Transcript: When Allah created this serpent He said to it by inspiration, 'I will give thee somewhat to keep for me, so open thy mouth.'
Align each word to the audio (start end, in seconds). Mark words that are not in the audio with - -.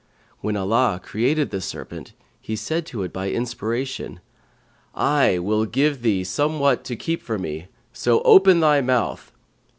When 0.39 0.57
Allah 0.57 0.99
created 1.03 1.51
this 1.51 1.65
serpent 1.65 2.13
He 2.39 2.55
said 2.55 2.87
to 2.87 3.03
it 3.03 3.13
by 3.13 3.29
inspiration, 3.29 4.19
'I 4.95 5.37
will 5.37 5.65
give 5.67 6.01
thee 6.01 6.23
somewhat 6.23 6.83
to 6.85 6.95
keep 6.95 7.21
for 7.21 7.37
me, 7.37 7.67
so 7.93 8.23
open 8.23 8.61
thy 8.61 8.81
mouth.' 8.81 9.31